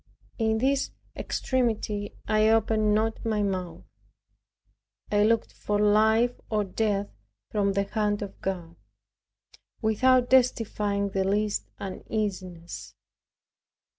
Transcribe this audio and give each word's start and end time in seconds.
In 0.39 0.57
this 0.57 0.89
extremity 1.15 2.15
I 2.27 2.49
opened 2.49 2.95
not 2.95 3.23
my 3.23 3.43
mouth. 3.43 3.83
I 5.11 5.21
looked 5.23 5.53
for 5.53 5.77
life 5.77 6.41
or 6.49 6.63
death 6.63 7.07
from 7.51 7.73
the 7.73 7.83
hand 7.83 8.23
of 8.23 8.41
God, 8.41 8.77
without 9.79 10.31
testifying 10.31 11.09
the 11.11 11.23
least 11.23 11.69
uneasiness. 11.79 12.95